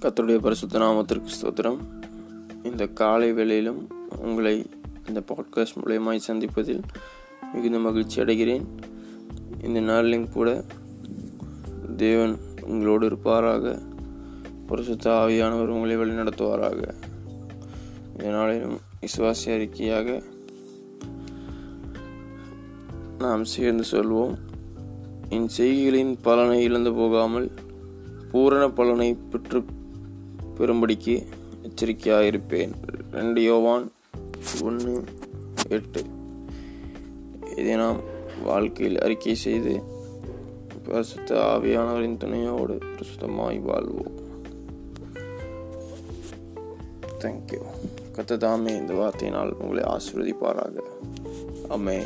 கத்தருடைய 0.00 0.38
பரிசுத்த 0.38 0.78
நாமத்திற்கு 0.78 1.26
ஸ்தோத்திரம். 1.40 1.76
இந்த 2.62 2.86
காலை 2.86 3.32
வேளையிலும் 3.32 3.86
உங்களை 4.18 4.66
இந்த 5.08 5.22
பாட்காஸ்ட் 5.28 5.78
மூலயமாய் 5.80 6.20
சந்திப்பதில் 6.26 6.82
மிகுந்த 7.52 7.78
மகிழ்ச்சி 7.78 8.20
அடைகிறேன். 8.20 8.64
இந்த 9.64 9.80
நாளிலும் 9.80 10.32
கூட 10.32 10.64
தேவன் 11.96 12.38
உங்களோடு 12.62 13.06
இருப்பாராக. 13.06 13.82
பரிசுத்த 14.66 15.10
ஆவியானவர் 15.10 15.66
உங்களை 15.66 15.96
வழிநடத்துவாராக 15.96 16.94
இந்த 18.10 18.30
நாளிலும் 18.30 18.78
விசுவாசி 19.00 19.46
அறிக்கையாக 19.46 20.22
நாம் 23.18 23.44
சேர்ந்து 23.44 23.84
சொல்வோம். 23.90 24.38
என் 25.28 25.48
செய்திகளின் 25.56 26.16
பலனை 26.22 26.62
இழந்து 26.62 26.92
போகாமல் 26.92 27.50
பூரண 28.30 28.68
பலனை 28.68 29.14
பெற்று 29.14 29.64
பெரும்படிக்கு 30.60 31.14
எச்சரிக்கையாக 31.62 32.24
இருப்பேன் 32.24 32.72
ரெண்டு 33.10 33.42
யோவான் 33.42 33.92
ஒன்று 34.62 35.04
எட்டு. 35.68 36.04
இதை 37.56 37.74
நாம் 37.74 38.00
வாழ்க்கையில் 38.42 39.00
அறிக்கை 39.00 39.34
செய்து 39.34 39.82
பிரசுத்த 40.84 41.34
ஆவியானவரின் 41.52 42.16
துணையோடு 42.16 42.78
பிரசுத்தமாய் 42.96 43.60
வாழ்வோம். 43.60 44.18
தேங்க்யூ 47.20 47.60
கத்ததாமே 48.16 48.68
இந்த 48.68 48.92
வார்த்தையினால் 48.92 49.50
உங்களை 49.50 49.82
ஆசிர்வதிப்பாராக. 49.90 50.76
அமே 51.68 51.98